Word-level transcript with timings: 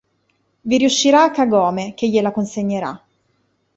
Vi 0.61 0.77
riuscirà 0.79 1.29
Kagome, 1.29 1.93
che 1.93 2.09
gliela 2.09 2.31
consegnerà. 2.31 2.99